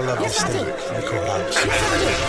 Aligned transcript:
I 0.00 0.02
love 0.02 0.20
yes, 0.22 0.32
this 0.32 0.44
I 0.44 0.48
thing 0.48 0.64
do. 0.64 0.70
you 0.70 1.08
call 1.10 1.30
out. 1.30 1.44
Yes, 1.44 1.66
I 1.94 2.10
do. 2.10 2.20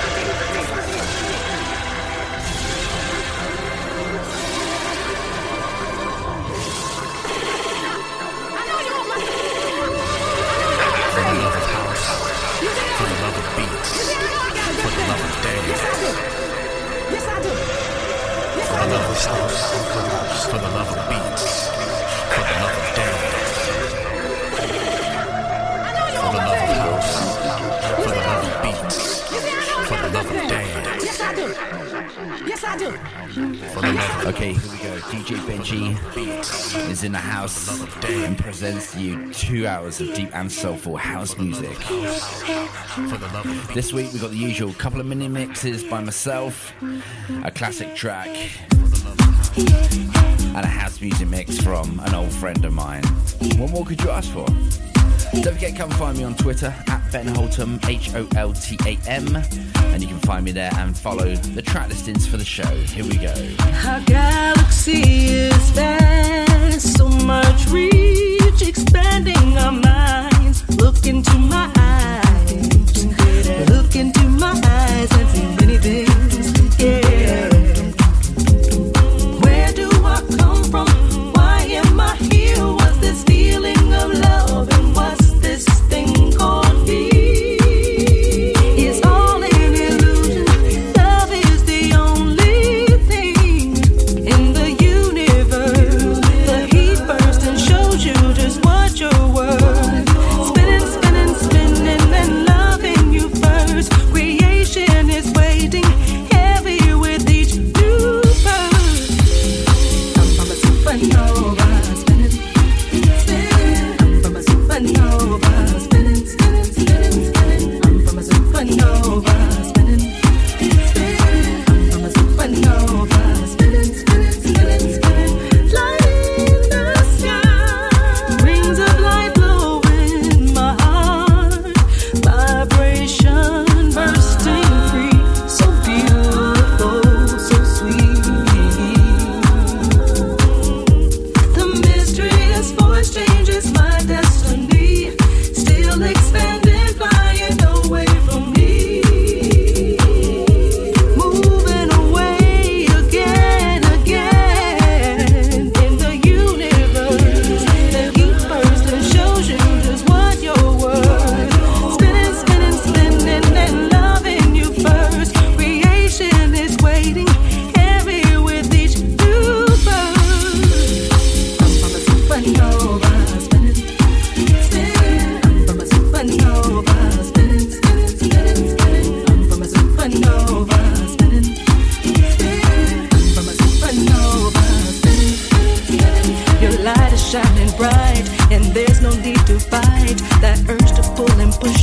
For 11.08 11.22
the 11.22 11.36
love 11.40 11.55
of 11.55 11.66
house, 19.23 19.66
for 20.50 20.58
the 20.58 20.67
love 20.67 20.92
of 20.92 21.03
beats. 21.09 21.80
Okay, 32.73 34.53
here 34.53 34.72
we 34.72 34.77
go. 34.77 34.97
DJ 35.09 35.36
Benji 35.45 36.89
is 36.89 37.03
in 37.03 37.11
the 37.11 37.17
house 37.17 37.81
and 38.05 38.38
presents 38.38 38.95
you 38.95 39.33
two 39.33 39.67
hours 39.67 40.00
of 40.00 40.13
deep 40.13 40.33
and 40.33 40.50
soulful 40.50 40.95
house 40.95 41.38
music. 41.38 41.78
This 43.73 43.91
week 43.91 44.13
we've 44.13 44.22
got 44.22 44.31
the 44.31 44.38
usual 44.38 44.72
couple 44.75 45.02
of 45.02 45.05
mini 45.05 45.28
mixes 45.28 45.83
by 45.83 46.02
myself, 46.02 46.72
a 47.44 47.52
classic 47.52 47.94
track, 47.94 48.30
and 49.58 50.63
a 50.63 50.66
house 50.66 51.02
music 51.02 51.28
mix 51.28 51.58
from 51.58 52.00
an 52.06 52.16
old 52.16 52.31
friend 52.31 52.63
of 52.63 52.72
mine. 52.72 53.03
What 53.58 53.72
more 53.72 53.85
could 53.85 54.02
you 54.02 54.11
ask 54.11 54.31
for? 54.31 54.45
Don't 55.41 55.56
forget, 55.56 55.75
come 55.75 55.89
find 55.91 56.17
me 56.17 56.23
on 56.23 56.35
Twitter 56.35 56.73
at 56.88 57.11
Ben 57.11 57.25
Holtam, 57.28 57.85
H 57.85 58.16
O 58.16 58.30
L 58.38 58.53
T 58.53 58.78
A 58.85 58.97
M 59.09 59.44
and 59.92 60.02
you 60.02 60.08
can 60.08 60.20
find 60.20 60.45
me 60.45 60.52
there 60.52 60.72
and 60.75 60.97
follow 60.97 61.36
the 61.36 61.61
track 61.61 61.89
listings 61.89 62.25
for 62.25 62.38
the 62.38 62.45
show. 62.45 62.66
Here 62.66 63.03
we 63.03 63.17
go. 63.17 63.34
Our 63.86 64.00
galaxy 64.02 65.02
is 65.02 65.70
vast, 65.72 66.97
so 66.97 67.08
much 67.09 67.67
reach, 67.67 68.62
expanding 68.62 69.58
our 69.58 69.72
minds. 69.72 70.67
Look 70.78 71.06
into 71.06 71.38
my 71.38 71.72
eyes. 71.78 72.11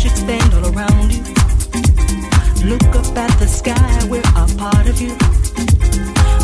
expand 0.09 0.55
all 0.55 0.67
around 0.73 1.13
you. 1.13 1.23
Look 2.71 2.89
up 3.01 3.17
at 3.17 3.33
the 3.39 3.47
sky, 3.47 3.99
we're 4.11 4.21
a 4.21 4.47
part 4.57 4.89
of 4.89 5.01
you. 5.01 5.13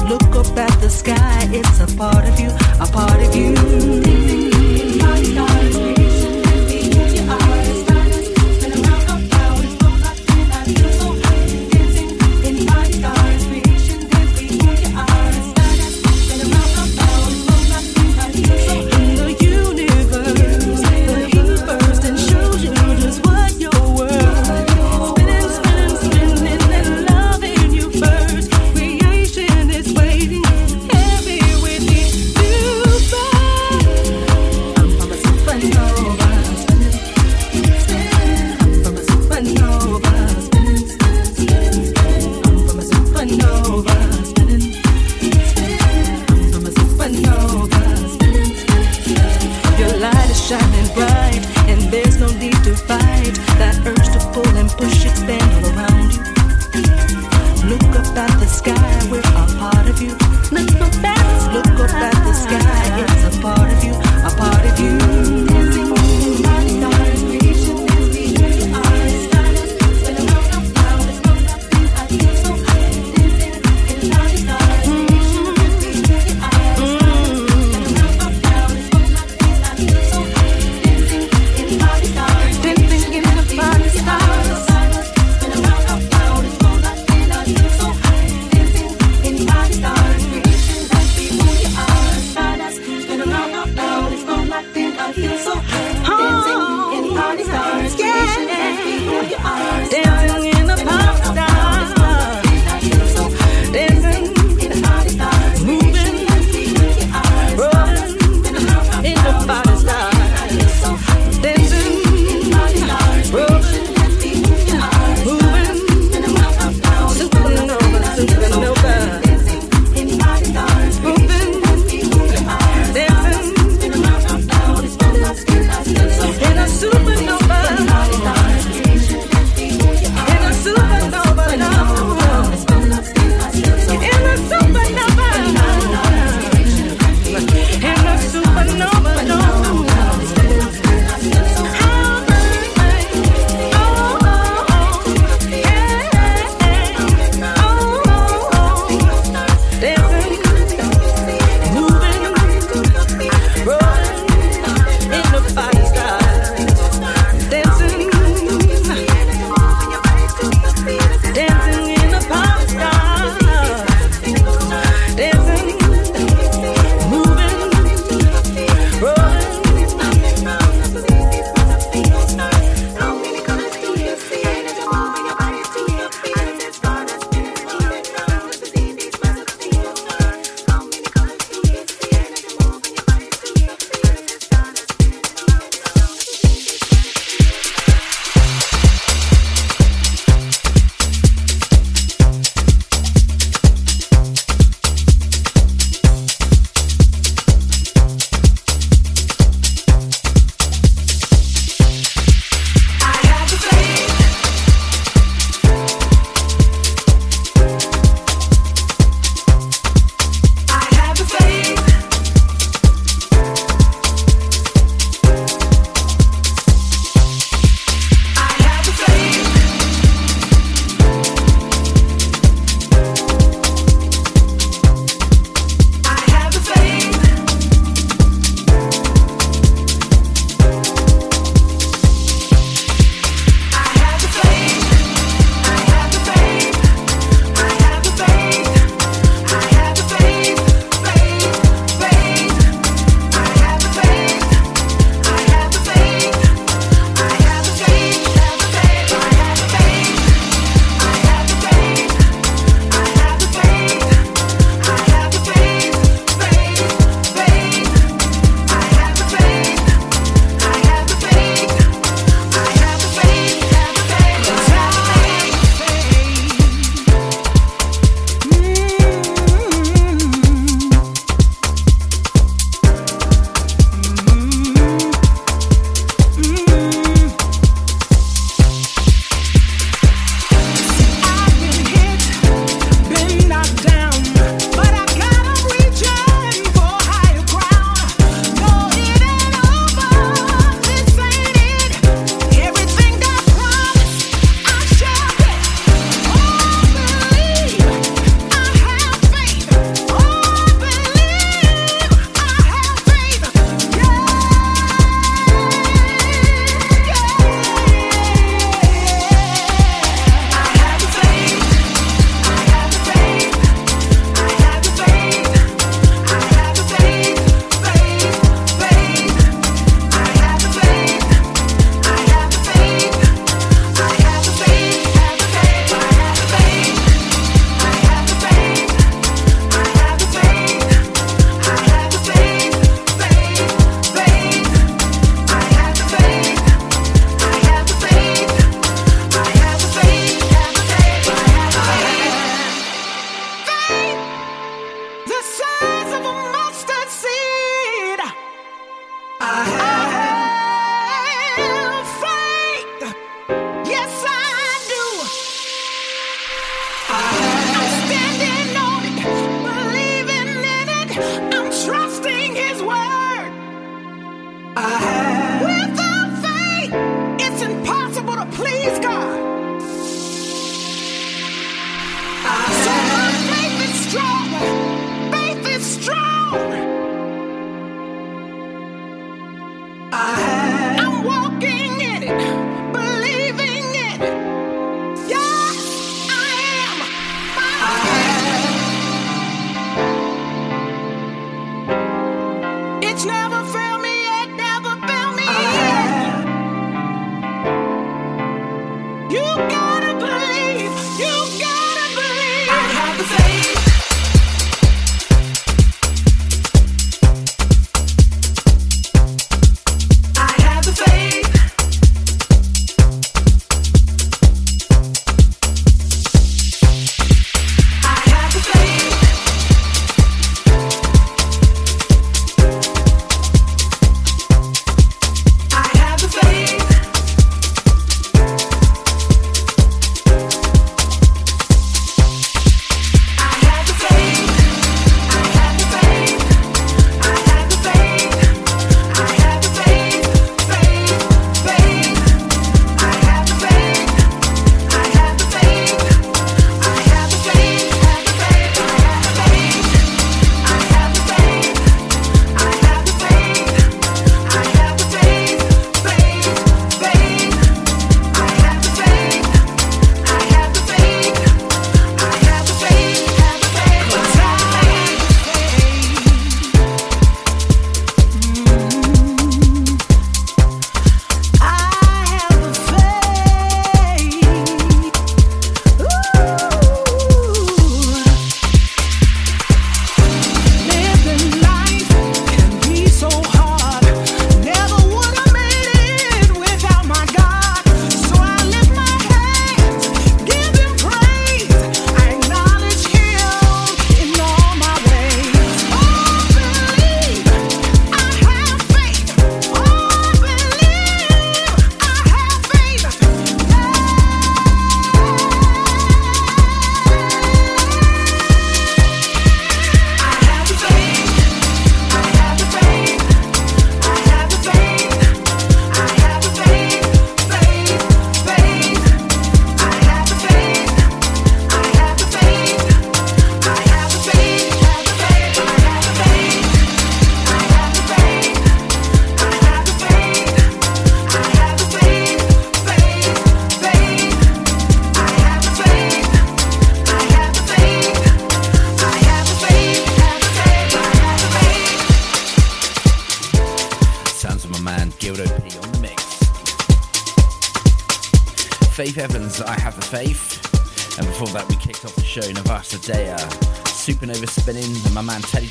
Look 0.08 0.32
up 0.36 0.56
at 0.56 0.74
the 0.80 0.90
sky, 0.90 1.48
it's 1.50 1.80
a 1.80 1.88
part 1.96 2.24
of 2.28 2.38
you, 2.38 2.50
a 2.80 2.86
part 2.86 3.20
of 3.26 3.34
you. 3.34 3.54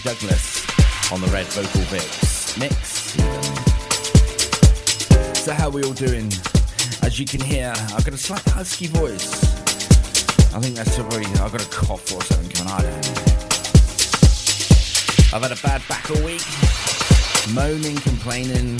Douglas 0.03 0.65
on 1.13 1.21
the 1.21 1.27
red 1.27 1.45
vocal 1.47 1.79
mix. 1.89 2.57
Mix. 2.57 3.13
So, 5.39 5.53
how 5.53 5.67
are 5.67 5.71
we 5.71 5.83
all 5.83 5.93
doing? 5.93 6.27
As 7.01 7.17
you 7.17 7.25
can 7.25 7.39
hear, 7.39 7.71
I've 7.75 8.03
got 8.03 8.13
a 8.13 8.17
slight 8.17 8.43
husky 8.49 8.87
voice. 8.87 9.43
I 10.53 10.59
think 10.59 10.75
that's 10.75 10.95
probably, 10.95 11.25
I've 11.41 11.51
got 11.51 11.65
a 11.65 11.69
cough 11.69 12.11
or 12.11 12.21
something 12.21 12.49
coming. 12.49 12.73
I 12.73 12.81
don't 12.81 12.91
know. 12.91 13.23
I've 15.33 15.41
had 15.41 15.51
a 15.51 15.61
bad 15.61 15.81
back 15.87 16.11
all 16.11 16.21
week, 16.23 16.43
moaning, 17.53 17.95
complaining, 17.97 18.79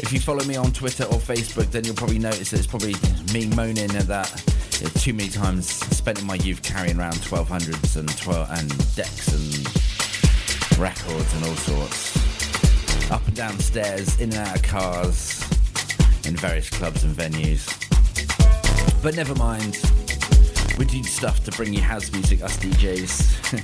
if 0.00 0.12
you 0.12 0.20
follow 0.20 0.44
me 0.44 0.56
on 0.56 0.70
Twitter 0.70 1.04
or 1.04 1.18
Facebook, 1.18 1.70
then 1.70 1.84
you'll 1.84 1.94
probably 1.94 2.18
notice 2.18 2.50
that 2.50 2.58
it's 2.58 2.66
probably 2.66 2.94
me 3.32 3.46
moaning 3.56 3.90
at 3.96 4.06
that 4.06 4.28
too 5.00 5.14
many 5.14 5.28
times 5.28 5.83
spent 6.04 6.20
in 6.20 6.26
my 6.26 6.34
youth 6.34 6.62
carrying 6.62 6.98
around 6.98 7.14
1200s 7.14 7.96
and 7.96 8.18
12 8.18 8.50
and 8.50 8.94
decks 8.94 9.28
and 9.28 10.78
records 10.78 11.32
and 11.32 11.44
all 11.46 11.54
sorts. 11.54 13.10
Up 13.10 13.26
and 13.26 13.34
down 13.34 13.58
stairs, 13.58 14.20
in 14.20 14.28
and 14.28 14.46
out 14.46 14.56
of 14.56 14.62
cars, 14.62 15.40
in 16.26 16.36
various 16.36 16.68
clubs 16.68 17.04
and 17.04 17.16
venues. 17.16 17.64
But 19.02 19.16
never 19.16 19.34
mind. 19.36 19.78
We 20.76 20.84
do 20.84 21.02
stuff 21.04 21.42
to 21.44 21.50
bring 21.52 21.72
you 21.72 21.80
house 21.80 22.12
music, 22.12 22.42
us 22.42 22.58
DJs. 22.58 23.62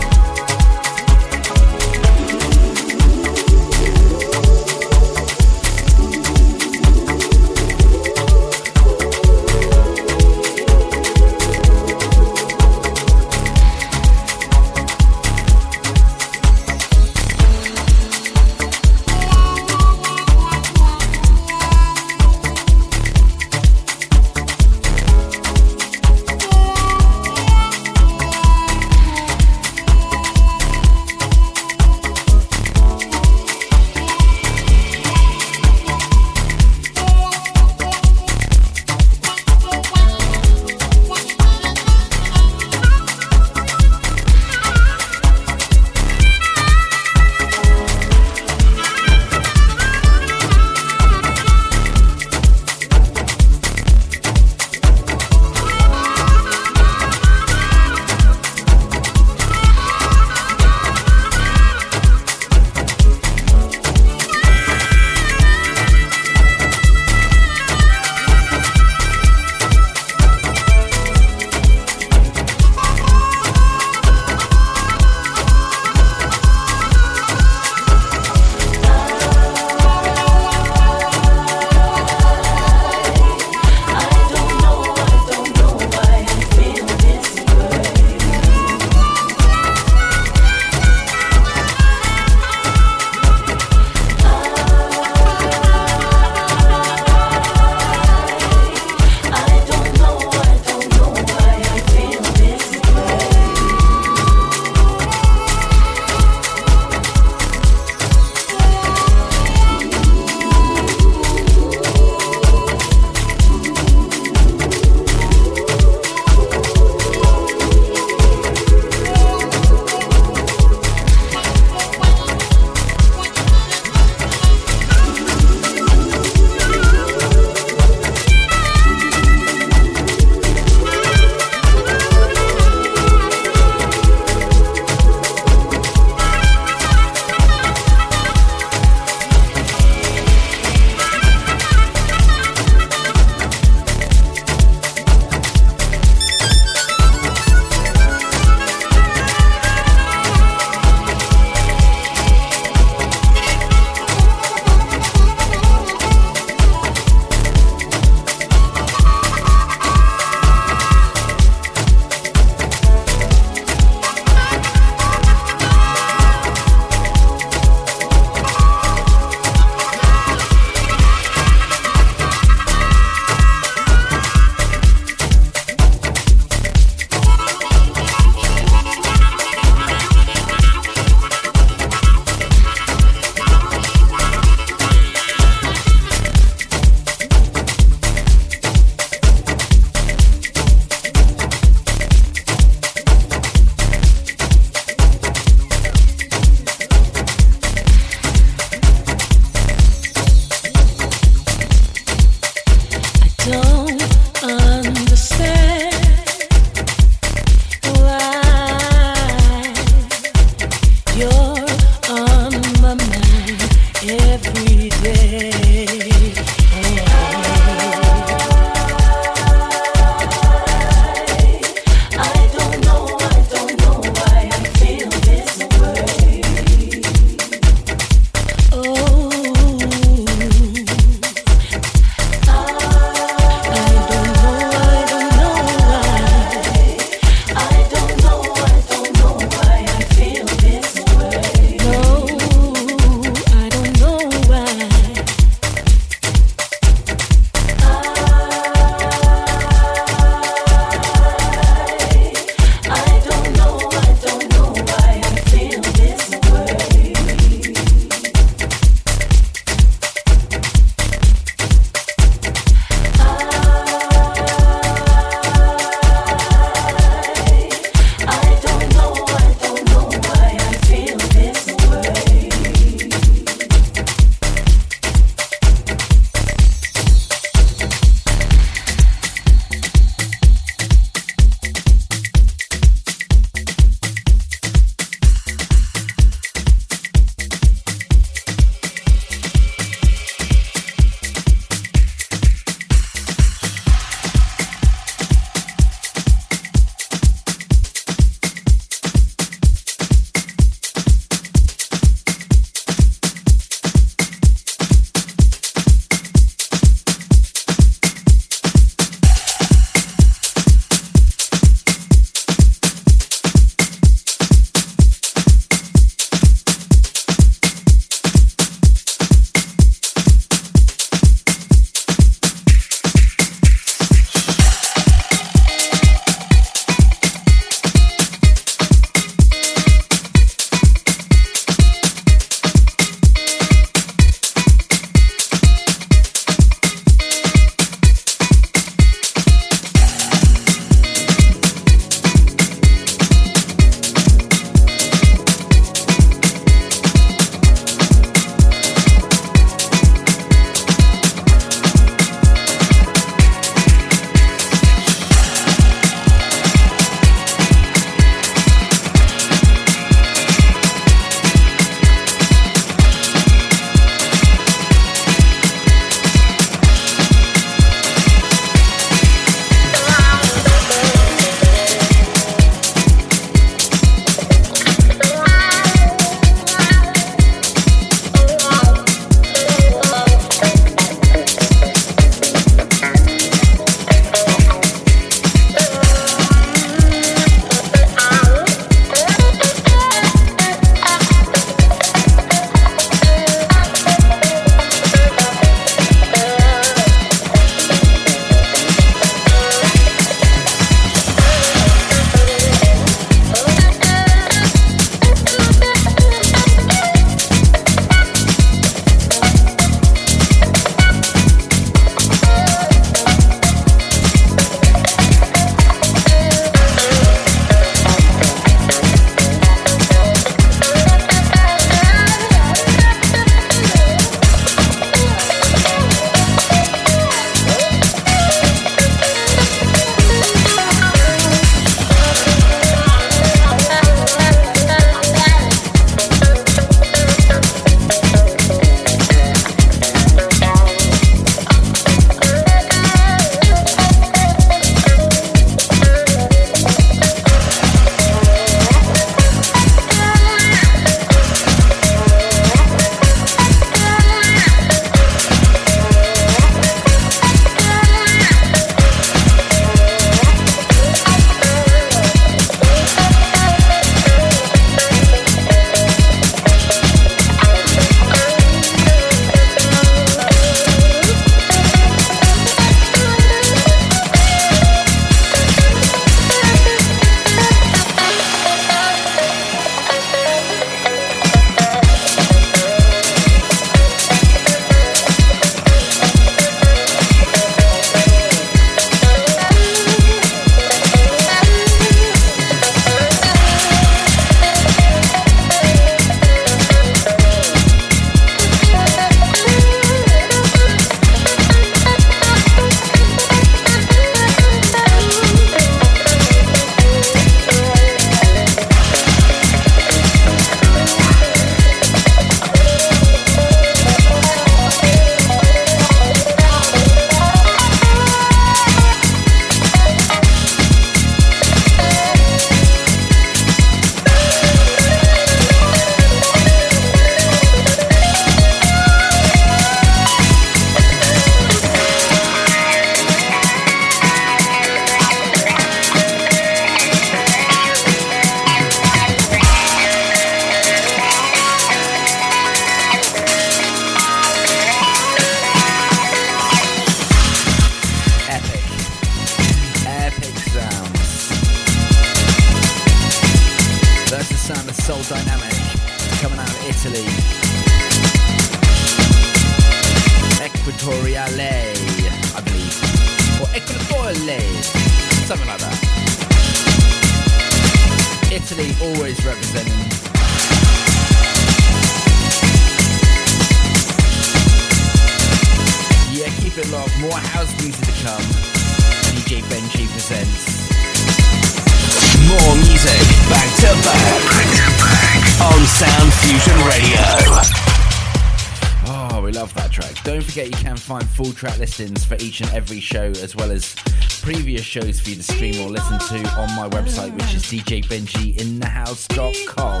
track 591.58 591.78
listings 591.78 592.24
for 592.24 592.36
each 592.36 592.60
and 592.60 592.70
every 592.70 593.00
show, 593.00 593.32
as 593.42 593.56
well 593.56 593.72
as 593.72 593.96
previous 594.42 594.82
shows 594.82 595.18
for 595.18 595.30
you 595.30 595.36
to 595.36 595.42
stream 595.42 595.74
or 595.84 595.90
listen 595.90 596.16
to 596.20 596.36
on 596.50 596.72
my 596.76 596.88
website, 596.88 597.34
which 597.34 597.52
is 597.52 597.64
djbenjiinthehouse.com. 597.64 600.00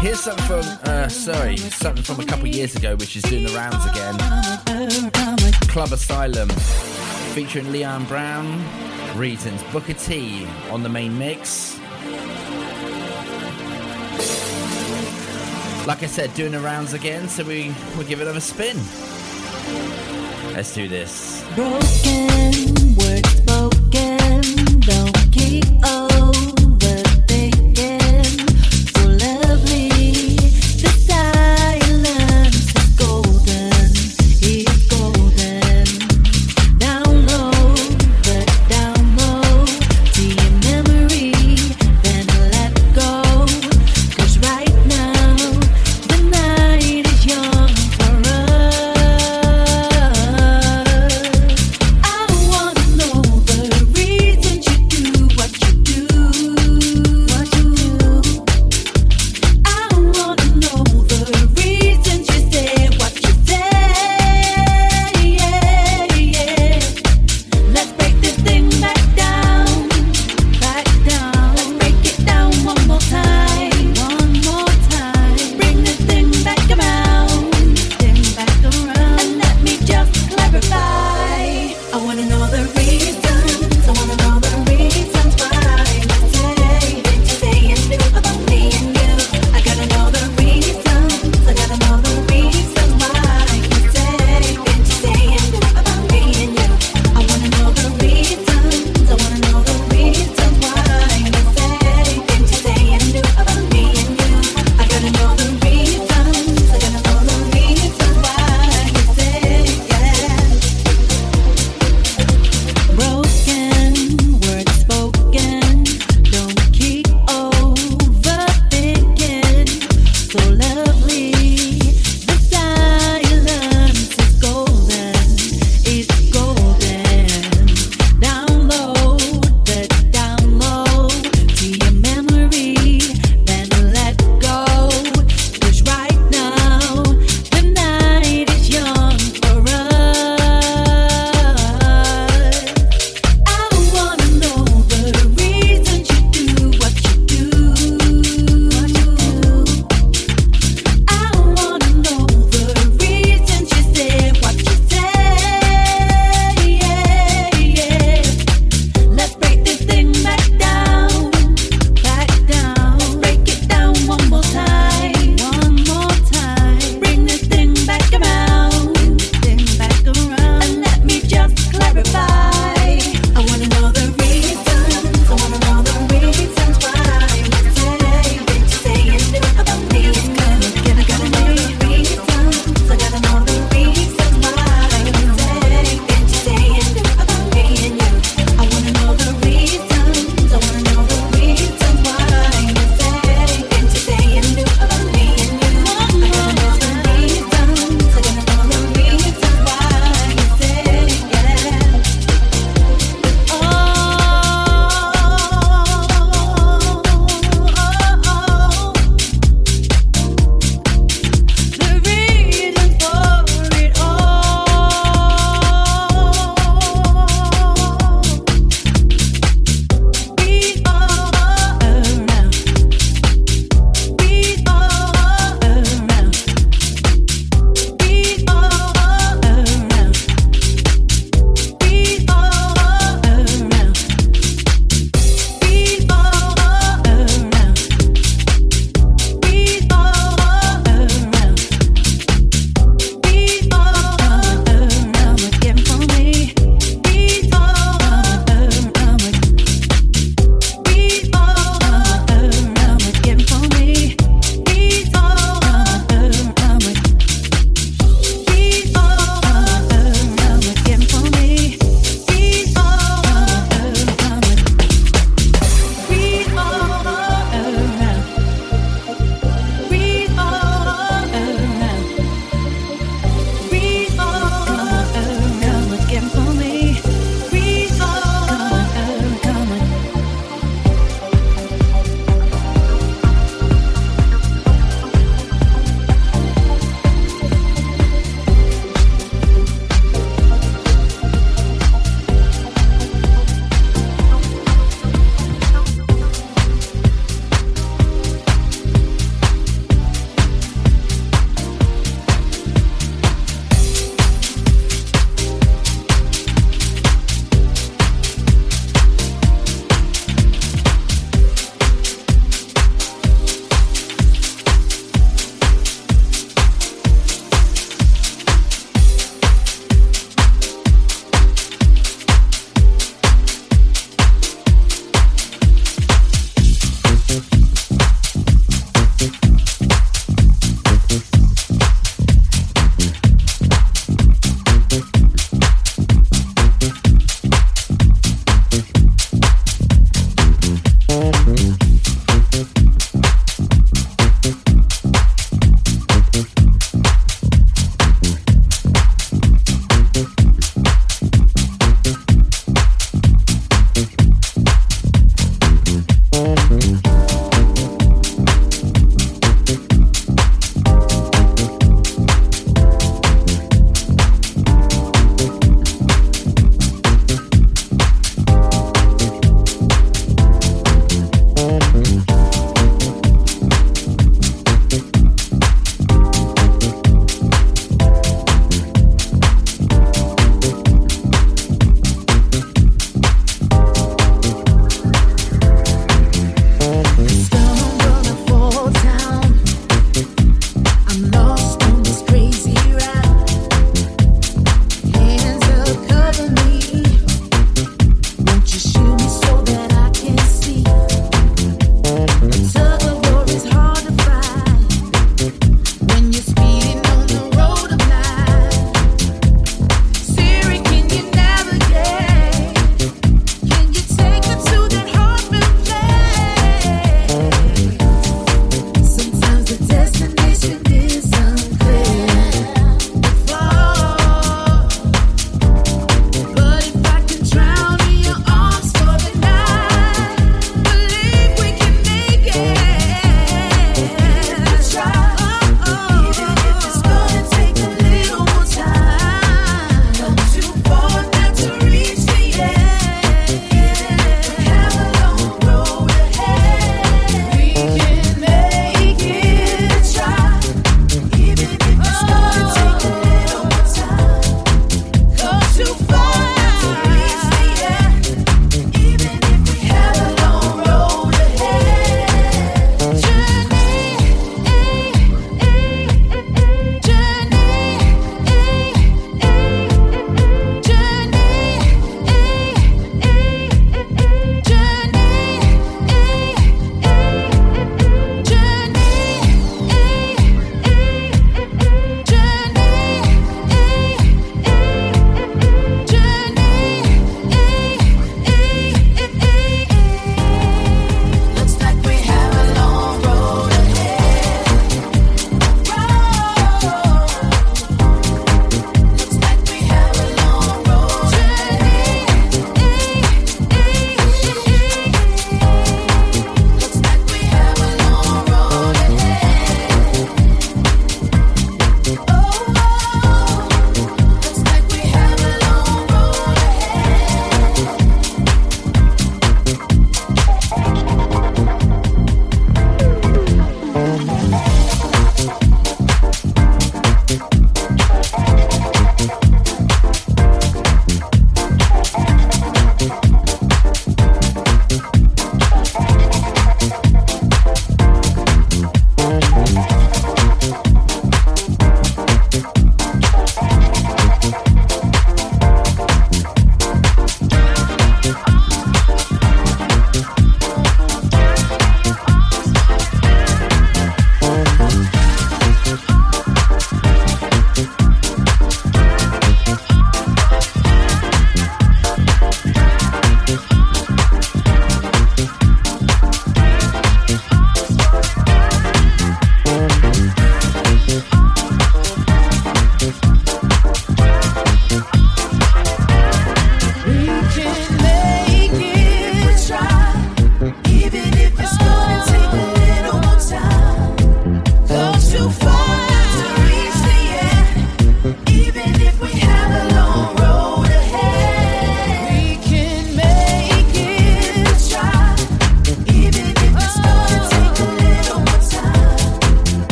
Here's 0.00 0.20
something 0.20 0.46
from, 0.46 0.60
uh, 0.84 1.08
sorry, 1.08 1.56
something 1.56 2.04
from 2.04 2.20
a 2.20 2.24
couple 2.24 2.46
years 2.46 2.76
ago, 2.76 2.94
which 2.94 3.16
is 3.16 3.24
doing 3.24 3.44
the 3.44 3.52
rounds 3.54 3.84
again. 3.86 4.16
Club 5.62 5.90
Asylum, 5.90 6.48
featuring 7.34 7.72
Leon 7.72 8.04
Brown, 8.04 8.64
Reasons, 9.18 9.64
Booker 9.72 9.94
T 9.94 10.46
on 10.70 10.84
the 10.84 10.88
main 10.88 11.18
mix. 11.18 11.79
Like 15.86 16.02
I 16.02 16.06
said, 16.06 16.32
doing 16.34 16.52
the 16.52 16.60
rounds 16.60 16.92
again, 16.92 17.28
so 17.28 17.42
we 17.42 17.74
we'll 17.96 18.06
give 18.06 18.20
it 18.20 18.24
another 18.24 18.40
spin. 18.40 18.76
Let's 20.54 20.74
do 20.74 20.88
this. 20.88 21.42
Broken 21.54 22.94
words 22.96 23.28
spoken, 23.30 24.19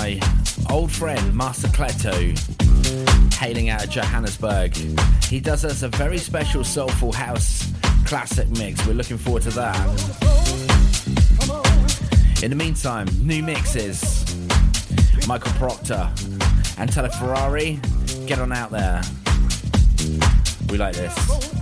my 0.00 0.18
old 0.70 0.90
friend 0.90 1.34
Master 1.34 1.68
Cleto, 1.68 2.14
hailing 3.34 3.68
out 3.68 3.84
of 3.84 3.90
Johannesburg. 3.90 4.74
He 5.24 5.40
does 5.40 5.62
us 5.62 5.82
a 5.82 5.88
very 5.88 6.16
special 6.16 6.64
soulful 6.64 7.12
house 7.12 7.70
classic 8.06 8.48
mix. 8.48 8.86
We're 8.86 8.94
looking 8.94 9.18
forward 9.18 9.42
to 9.42 9.50
that. 9.50 9.76
In 12.42 12.48
the 12.48 12.56
meantime, 12.56 13.08
new 13.20 13.42
mixes. 13.42 14.24
Michael 15.28 15.52
Proctor 15.52 16.10
and 16.78 16.90
Tele 16.90 17.10
Ferrari, 17.10 17.78
get 18.26 18.38
on 18.38 18.52
out 18.52 18.70
there. 18.70 19.02
We 20.70 20.78
like 20.78 20.96
this. 20.96 21.59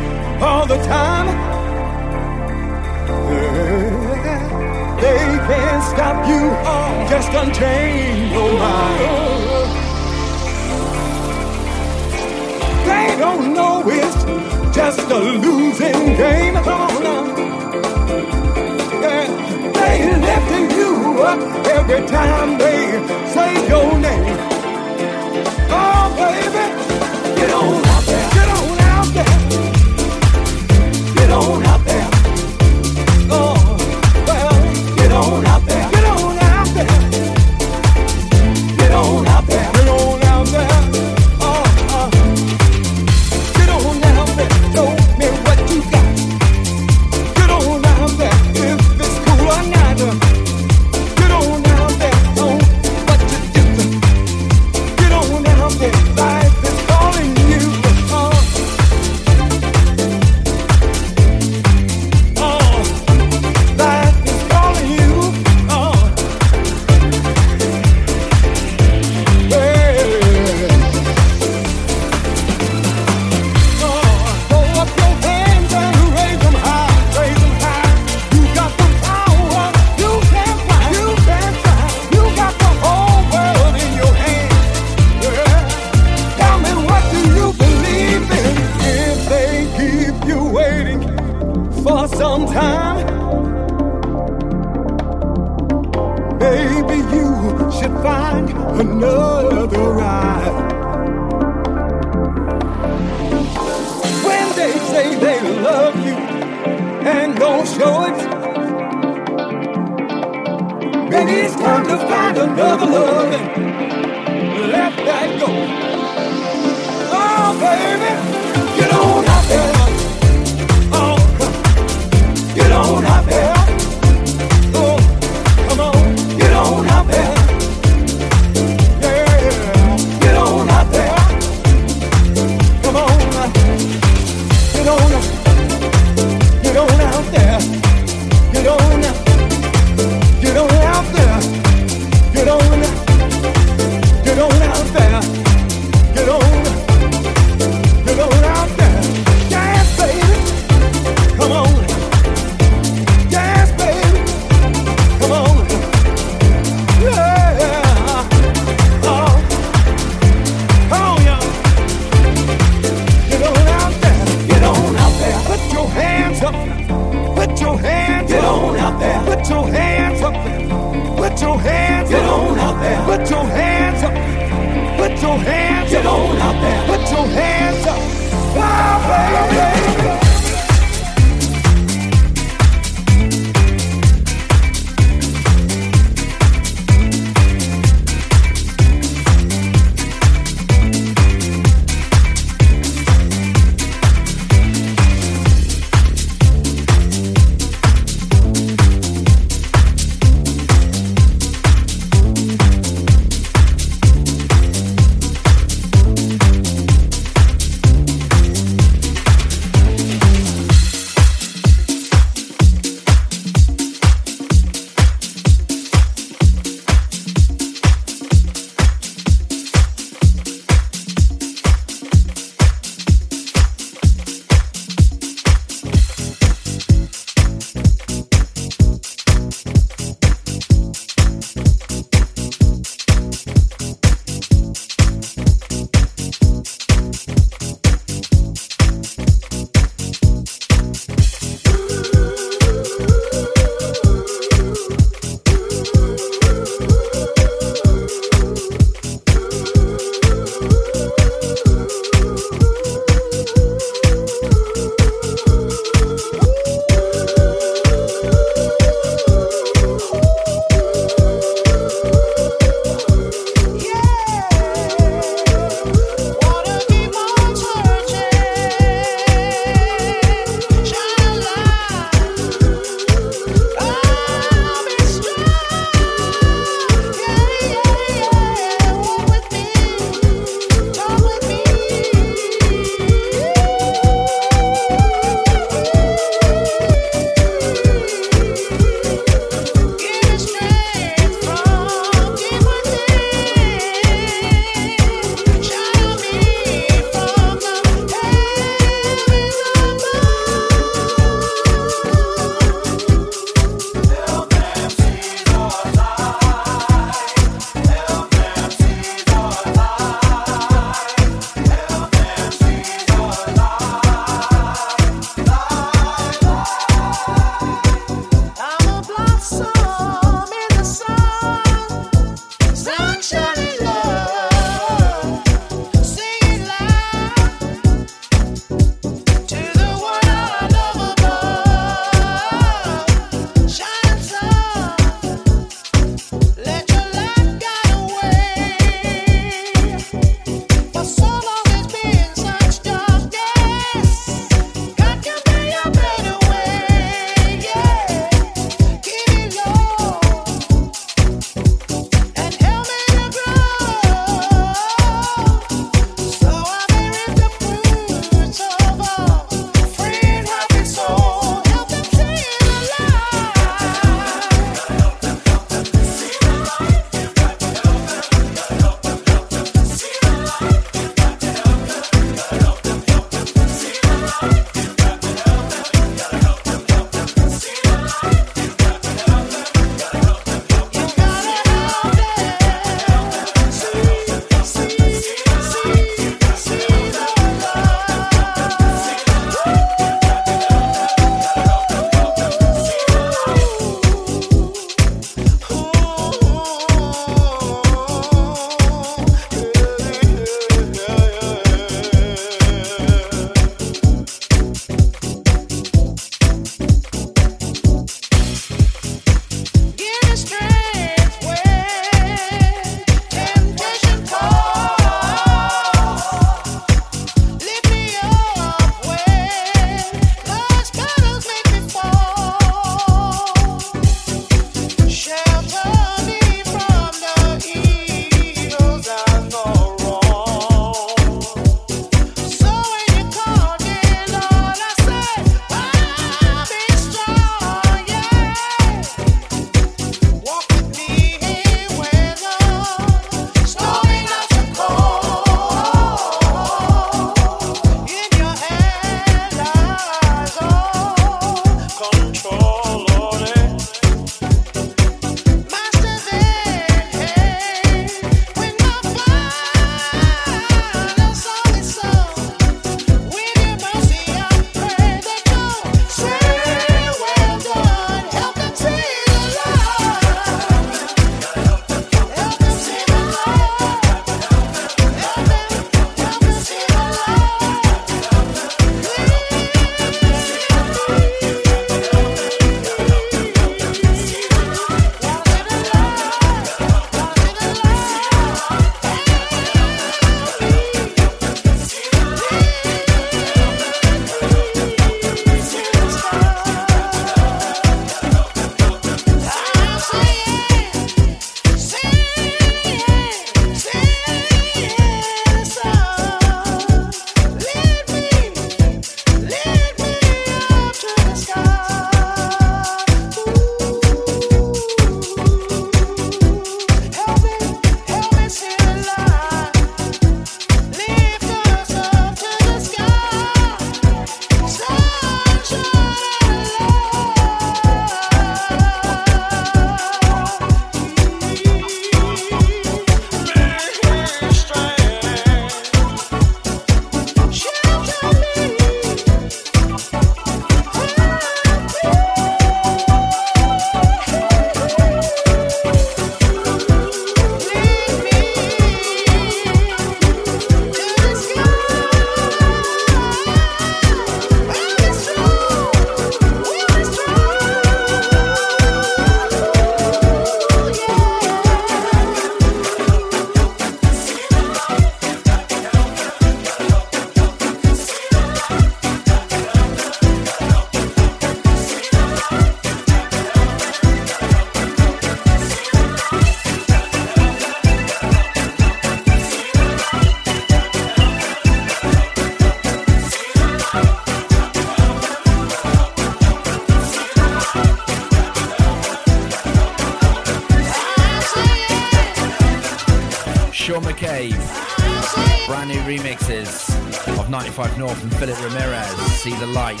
5 597.78 597.96
North 597.96 598.20
and 598.24 598.36
Philip 598.38 598.60
Ramirez. 598.60 599.08
See 599.40 599.54
the 599.54 599.66
light. 599.68 600.00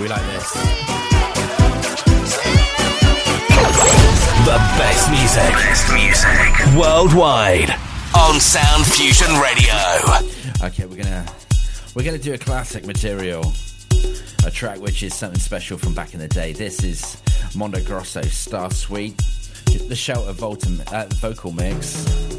We 0.00 0.06
like 0.06 0.22
this. 0.26 0.52
The 4.44 4.58
best 4.78 5.10
music. 5.10 5.52
Best 5.52 5.92
music. 5.92 6.78
Worldwide. 6.80 7.70
On 8.16 8.38
Sound 8.38 8.86
Fusion 8.86 9.34
Radio. 9.40 9.74
Okay, 10.62 10.86
we're 10.86 11.02
gonna 11.02 11.26
we're 11.96 12.04
gonna 12.04 12.16
do 12.16 12.34
a 12.34 12.38
classic 12.38 12.86
material. 12.86 13.42
A 14.46 14.52
track 14.52 14.78
which 14.78 15.02
is 15.02 15.14
something 15.14 15.40
special 15.40 15.78
from 15.78 15.94
back 15.94 16.14
in 16.14 16.20
the 16.20 16.28
day. 16.28 16.52
This 16.52 16.84
is 16.84 17.20
Mondo 17.56 17.82
Grosso 17.82 18.22
Star 18.22 18.70
Suite. 18.70 19.20
The 19.88 19.96
Shelter 19.96 20.30
Volta, 20.30 20.68
uh, 20.92 21.06
vocal 21.14 21.50
mix. 21.50 22.33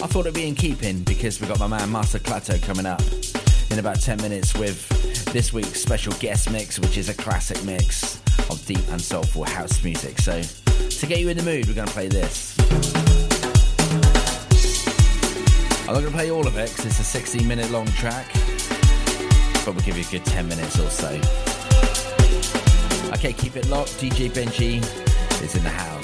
I 0.00 0.06
thought 0.06 0.20
it'd 0.20 0.34
be 0.34 0.46
in 0.46 0.54
keeping 0.54 1.02
because 1.02 1.40
we've 1.40 1.48
got 1.48 1.58
my 1.58 1.66
man 1.66 1.90
Master 1.90 2.20
Clato 2.20 2.62
coming 2.62 2.86
up 2.86 3.02
in 3.72 3.80
about 3.80 4.00
10 4.00 4.18
minutes 4.22 4.54
with 4.54 4.88
this 5.32 5.52
week's 5.52 5.80
special 5.80 6.12
guest 6.20 6.52
mix, 6.52 6.78
which 6.78 6.96
is 6.96 7.08
a 7.08 7.14
classic 7.14 7.62
mix 7.64 8.20
of 8.48 8.64
deep 8.64 8.86
and 8.90 9.00
soulful 9.00 9.42
house 9.42 9.82
music. 9.82 10.20
So, 10.20 10.40
to 10.40 11.06
get 11.06 11.18
you 11.18 11.30
in 11.30 11.36
the 11.36 11.42
mood, 11.42 11.66
we're 11.66 11.74
going 11.74 11.88
to 11.88 11.92
play 11.92 12.06
this. 12.06 12.56
I'm 15.80 15.94
not 15.94 16.00
going 16.00 16.04
to 16.04 16.10
play 16.12 16.30
all 16.30 16.46
of 16.46 16.56
it 16.56 16.68
because 16.68 16.86
it's 16.86 17.00
a 17.00 17.04
16 17.04 17.46
minute 17.48 17.68
long 17.72 17.86
track, 17.88 18.30
but 19.64 19.74
we'll 19.74 19.84
give 19.84 19.98
you 19.98 20.04
a 20.06 20.10
good 20.12 20.24
10 20.24 20.46
minutes 20.46 20.78
or 20.78 20.90
so. 20.90 21.08
Okay, 23.14 23.32
keep 23.32 23.56
it 23.56 23.66
locked. 23.68 23.98
DJ 23.98 24.30
Benji 24.30 24.80
is 25.42 25.56
in 25.56 25.64
the 25.64 25.70
house. 25.70 25.97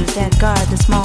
That 0.00 0.38
guard 0.40 0.66
the 0.68 0.76
small 0.76 1.01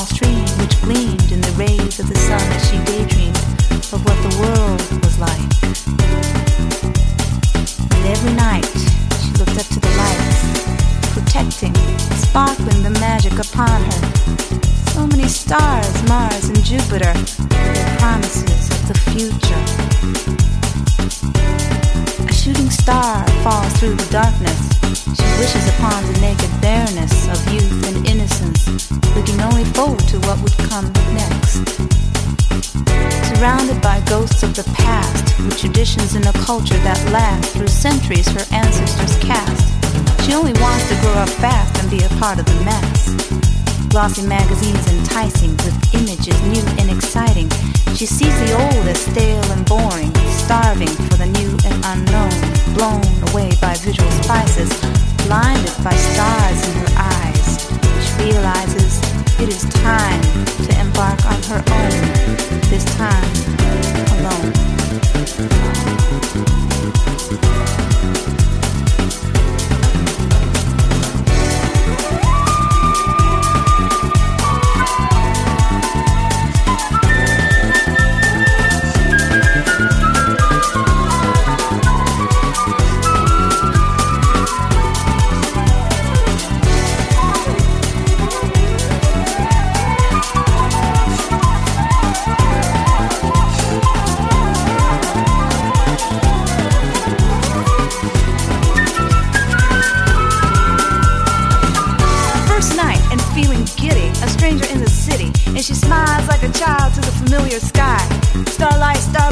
the 34.53 34.63
past, 34.75 35.39
with 35.43 35.57
traditions 35.59 36.15
and 36.15 36.25
a 36.25 36.33
culture 36.45 36.77
that 36.85 36.99
last 37.11 37.53
through 37.55 37.67
centuries 37.67 38.27
her 38.29 38.45
ancestors 38.53 39.17
cast, 39.19 39.65
she 40.23 40.33
only 40.33 40.53
wants 40.61 40.87
to 40.89 40.95
grow 41.01 41.13
up 41.13 41.29
fast 41.41 41.73
and 41.81 41.89
be 41.89 42.03
a 42.03 42.09
part 42.21 42.39
of 42.39 42.45
the 42.45 42.59
mass. 42.63 43.11
Glossy 43.89 44.25
magazines 44.27 44.83
enticing 44.93 45.51
with 45.63 45.75
images 45.95 46.37
new 46.47 46.63
and 46.77 46.91
exciting. 46.91 47.49
She 47.95 48.05
sees 48.05 48.35
the 48.45 48.53
old 48.53 48.85
as 48.87 48.99
stale 48.99 49.47
and 49.51 49.65
boring, 49.65 50.13
starving 50.45 50.91
for 51.07 51.17
the 51.17 51.29
new 51.39 51.51
and 51.65 51.77
unknown, 51.91 52.35
blown 52.75 53.07
away 53.31 53.51
by 53.59 53.73
visual 53.79 54.11
spices, 54.21 54.69
blinded 55.25 55.73
by 55.83 55.95
stars 55.95 56.59
in 56.67 56.75
her 56.83 56.93
eyes. 56.99 57.67
She 58.03 58.31
realizes 58.31 59.01
it 59.39 59.49
is 59.49 59.63
time 59.81 60.21
to 60.67 60.71
embark 60.79 61.19
on 61.25 61.41
her 61.49 61.61
own, 61.73 62.46
this 62.69 62.83
time 62.97 63.23
alone. 64.19 64.67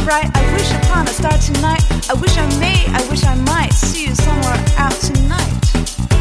Bright, 0.06 0.30
I 0.38 0.54
wish 0.54 0.70
upon 0.86 1.08
a 1.10 1.14
star 1.18 1.34
tonight. 1.42 1.82
I 2.08 2.14
wish 2.14 2.38
I 2.38 2.46
may, 2.62 2.86
I 2.94 3.02
wish 3.10 3.26
I 3.26 3.34
might 3.50 3.74
see 3.74 4.06
you 4.06 4.14
somewhere 4.14 4.62
out 4.78 4.94
tonight. 5.02 5.66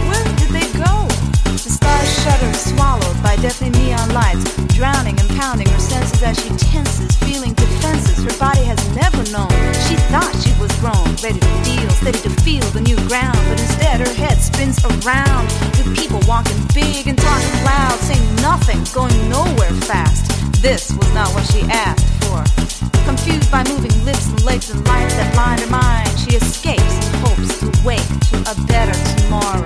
Where 0.08 0.24
did 0.40 0.50
they 0.56 0.64
go? 0.80 1.04
The 1.52 1.68
stars 1.68 2.10
shudder, 2.24 2.52
swallowed 2.56 3.22
by 3.22 3.36
deafening 3.36 3.76
neon 3.84 4.08
lights. 4.16 4.56
drowning 4.72 5.20
and 5.20 5.28
pounding 5.36 5.68
her 5.68 5.78
senses 5.78 6.22
as 6.22 6.40
she 6.40 6.48
tenses, 6.56 7.14
feeling 7.28 7.52
defenses 7.52 8.24
her 8.24 8.36
body 8.40 8.64
has 8.64 8.80
never 8.96 9.22
known. 9.30 9.52
She 9.86 9.96
thought 10.08 10.32
she 10.40 10.56
was 10.56 10.72
grown, 10.80 11.04
ready 11.20 11.38
to 11.38 11.54
deal, 11.62 11.88
steady 12.00 12.18
to 12.24 12.32
feel 12.40 12.64
the 12.72 12.80
new 12.80 12.96
ground, 13.06 13.38
but 13.52 13.60
instead 13.60 14.00
her 14.00 14.14
head 14.16 14.40
spins 14.40 14.80
around 14.82 15.44
with 15.76 15.94
people 15.94 16.20
walking 16.26 16.58
big 16.72 17.06
and 17.06 17.18
talking 17.20 17.56
loud, 17.62 17.96
saying 18.00 18.24
nothing, 18.40 18.80
going 18.96 19.14
nowhere 19.28 19.76
fast. 19.84 20.32
This 20.62 20.90
was 20.96 21.12
not 21.12 21.28
what 21.36 21.44
she 21.52 21.60
asked 21.68 22.08
for. 22.24 22.63
Confused 23.04 23.50
by 23.50 23.62
moving 23.68 24.04
lips 24.04 24.28
and 24.28 24.42
legs 24.44 24.70
and 24.70 24.84
lights 24.86 25.14
that 25.16 25.32
blind 25.34 25.60
her 25.60 25.70
mind, 25.70 26.08
she 26.18 26.36
escapes 26.36 26.82
and 26.82 27.16
hopes 27.24 27.60
to 27.60 27.68
wake 27.84 28.04
to 28.30 28.36
a 28.48 28.54
better 28.66 28.96
tomorrow. 29.20 29.64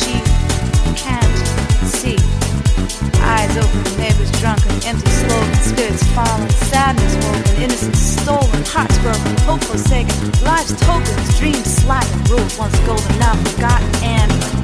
She 0.00 0.20
can't 0.94 1.36
see. 1.88 2.18
Eyes 3.24 3.56
open, 3.56 3.82
neighbors 3.96 4.30
drunken, 4.40 4.72
empty 4.84 5.10
slogan, 5.10 5.54
spirits 5.64 6.04
fallen, 6.12 6.50
sadness 6.68 7.14
woven, 7.24 7.62
innocence 7.62 7.98
stolen, 7.98 8.62
hearts 8.68 8.98
broken, 8.98 9.36
hope 9.48 9.64
forsaken, 9.64 10.14
life's 10.44 10.76
tokens, 10.80 11.38
dreams 11.38 11.66
slapping, 11.82 12.24
rules 12.24 12.58
once 12.58 12.78
golden, 12.80 13.18
now 13.18 13.34
forgotten, 13.44 13.88
and 14.04 14.59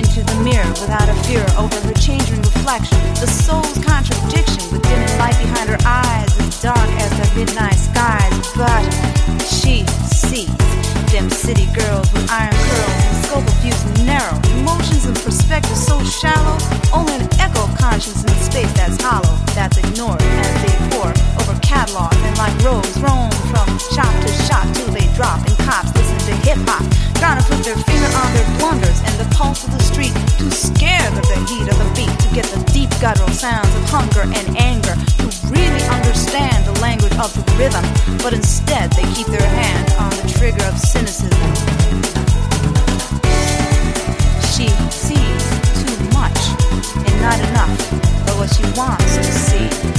into 0.00 0.24
the 0.24 0.40
mirror 0.40 0.72
without 0.80 1.08
a 1.12 1.16
fear 1.28 1.44
over 1.60 1.76
her 1.84 1.92
changing 2.00 2.40
reflection. 2.40 2.96
The 3.20 3.28
soul's 3.28 3.76
contradiction 3.84 4.64
with 4.72 4.80
dimming 4.88 5.12
light 5.20 5.36
behind 5.36 5.68
her 5.68 5.80
eyes 5.84 6.32
as 6.40 6.62
dark 6.62 6.88
as 7.04 7.10
the 7.20 7.28
midnight 7.36 7.76
skies, 7.76 8.32
but 8.56 8.80
she 9.44 9.84
sees 10.08 10.48
them 11.12 11.28
city 11.28 11.68
girls 11.76 12.08
with 12.16 12.24
iron 12.32 12.56
curls 12.56 12.96
and 13.04 13.16
scope 13.28 13.44
of 13.44 13.56
views 13.60 13.82
narrow, 14.08 14.40
emotions 14.56 15.04
and 15.04 15.16
perspective 15.20 15.76
so 15.76 16.00
shallow, 16.04 16.56
only 16.96 17.20
an 17.20 17.28
echo 17.36 17.68
conscience 17.76 18.24
in 18.24 18.32
the 18.32 18.40
space 18.40 18.72
that's 18.72 18.96
hollow, 19.04 19.36
that's 19.52 19.76
ignored 19.76 20.22
as 20.22 20.54
they 20.64 20.74
pour 20.96 21.12
over 21.44 21.52
catalogs 21.60 22.16
and 22.24 22.36
like 22.40 22.56
roads 22.64 22.96
roam 23.04 23.28
from 23.52 23.68
shop 23.92 24.12
to 24.24 24.32
shop 24.48 24.64
till 24.72 24.88
they 24.96 25.04
drop 25.12 25.44
and 25.44 25.56
cops 25.68 26.09
listen 26.20 26.34
to 26.34 26.48
hip 26.48 26.58
hop, 26.68 26.84
trying 27.16 27.40
to 27.40 27.44
put 27.48 27.64
their 27.64 27.76
finger 27.76 28.10
on 28.16 28.32
their 28.34 28.58
blunders 28.58 29.00
and 29.04 29.14
the 29.18 29.28
pulse 29.34 29.64
of 29.64 29.70
the 29.72 29.82
street, 29.82 30.12
too 30.38 30.50
scared 30.50 31.12
of 31.16 31.24
the 31.28 31.38
heat 31.48 31.68
of 31.68 31.76
the 31.78 31.88
beat 31.96 32.12
to 32.20 32.28
get 32.34 32.44
the 32.46 32.60
deep 32.72 32.90
guttural 33.00 33.28
sounds 33.28 33.68
of 33.74 33.84
hunger 33.88 34.22
and 34.22 34.56
anger, 34.56 34.94
to 35.18 35.26
really 35.48 35.82
understand 35.88 36.64
the 36.66 36.76
language 36.80 37.14
of 37.16 37.32
the 37.34 37.44
rhythm, 37.56 37.84
but 38.22 38.32
instead 38.32 38.90
they 38.92 39.04
keep 39.14 39.26
their 39.28 39.48
hand 39.48 39.92
on 39.98 40.10
the 40.20 40.26
trigger 40.36 40.64
of 40.64 40.76
cynicism. 40.78 41.30
She 44.50 44.68
sees 44.92 45.44
too 45.80 45.96
much 46.12 46.40
and 47.06 47.16
not 47.20 47.38
enough 47.48 47.92
of 48.28 48.38
what 48.38 48.50
she 48.52 48.64
wants 48.76 49.16
to 49.16 49.24
see. 49.24 49.89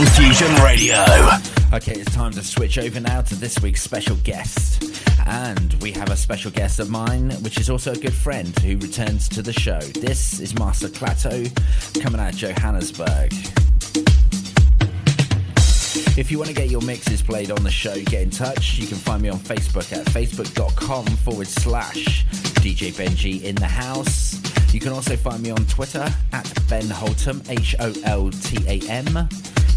Sound 0.00 0.16
Fusion 0.16 0.54
Radio. 0.64 0.96
Okay, 1.74 2.00
it's 2.00 2.14
time 2.14 2.32
to 2.32 2.42
switch 2.42 2.78
over 2.78 3.00
now 3.00 3.20
to 3.20 3.34
this 3.34 3.60
week's 3.60 3.82
special 3.82 4.16
guest. 4.16 4.82
And 5.26 5.74
we 5.82 5.92
have 5.92 6.10
a 6.10 6.16
special 6.16 6.50
guest 6.50 6.78
of 6.80 6.88
mine, 6.88 7.32
which 7.42 7.58
is 7.58 7.68
also 7.68 7.92
a 7.92 7.96
good 7.96 8.14
friend 8.14 8.48
who 8.60 8.78
returns 8.78 9.28
to 9.30 9.42
the 9.42 9.52
show. 9.52 9.78
This 9.78 10.40
is 10.40 10.58
Master 10.58 10.88
Klato 10.88 11.50
coming 12.02 12.18
out 12.18 12.32
of 12.32 12.38
Johannesburg. 12.38 13.32
If 16.16 16.30
you 16.30 16.38
want 16.38 16.48
to 16.48 16.56
get 16.56 16.70
your 16.70 16.82
mixes 16.82 17.20
played 17.20 17.50
on 17.50 17.62
the 17.62 17.70
show, 17.70 17.94
get 18.04 18.22
in 18.22 18.30
touch. 18.30 18.78
You 18.78 18.86
can 18.86 18.96
find 18.96 19.20
me 19.20 19.28
on 19.28 19.38
Facebook 19.38 19.92
at 19.92 20.06
facebook.com 20.06 21.06
forward 21.06 21.46
slash 21.46 22.24
DJ 22.62 22.92
Benji 22.92 23.42
in 23.42 23.54
the 23.56 23.66
house. 23.66 24.40
You 24.72 24.78
can 24.78 24.92
also 24.92 25.16
find 25.16 25.42
me 25.42 25.50
on 25.50 25.64
Twitter 25.66 26.08
at 26.32 26.44
Ben 26.68 26.84
Holtam, 26.84 27.42
H 27.50 27.74
O 27.80 27.92
L 28.04 28.30
T 28.30 28.58
A 28.68 28.80
M. 28.88 29.28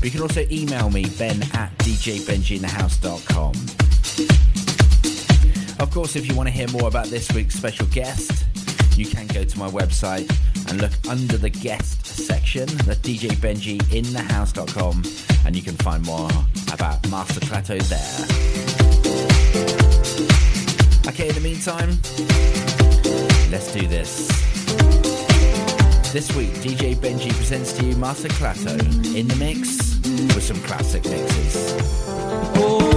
You 0.04 0.12
can 0.12 0.22
also 0.22 0.46
email 0.52 0.92
me, 0.92 1.06
ben 1.18 1.42
at 1.54 1.76
djbenjiinthehouse.com. 1.80 3.54
Of 5.80 5.90
course, 5.92 6.16
if 6.16 6.28
you 6.28 6.36
want 6.36 6.48
to 6.48 6.54
hear 6.54 6.68
more 6.70 6.88
about 6.88 7.08
this 7.08 7.32
week's 7.32 7.56
special 7.56 7.88
guest, 7.88 8.46
you 8.98 9.06
can 9.06 9.28
go 9.28 9.44
to 9.44 9.60
my 9.60 9.70
website 9.70 10.30
and 10.70 10.80
look 10.80 10.92
under 11.10 11.38
the 11.38 11.50
guest 11.50 12.06
section, 12.06 12.68
the 12.86 12.96
djbenjiinthehouse.com, 12.96 15.04
and 15.46 15.56
you 15.56 15.62
can 15.62 15.76
find 15.78 16.06
more 16.06 16.30
about 16.72 17.10
Master 17.10 17.40
Klato 17.40 17.82
there. 17.90 18.28
Okay, 21.08 21.30
in 21.30 21.36
the 21.36 21.42
meantime, 21.42 21.98
let's 23.52 23.74
do 23.74 23.88
this. 23.88 24.43
This 26.14 26.32
week, 26.36 26.52
DJ 26.52 26.96
Benji 26.96 27.34
presents 27.34 27.74
to 27.74 27.84
you 27.84 27.96
Master 27.96 28.28
Klato 28.28 28.80
in 29.16 29.28
the 29.28 29.36
mix 29.38 29.98
with 30.36 30.44
some 30.44 30.62
classic 30.62 31.04
mixes. 31.06 31.74
Oh, 32.56 32.93